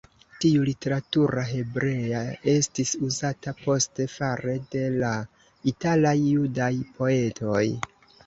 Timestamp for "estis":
2.53-2.93